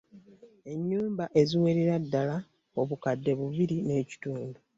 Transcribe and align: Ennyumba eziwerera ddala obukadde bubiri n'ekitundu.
Ennyumba 0.73 1.25
eziwerera 1.41 1.95
ddala 2.03 2.35
obukadde 2.81 3.31
bubiri 3.39 3.77
n'ekitundu. 3.85 4.59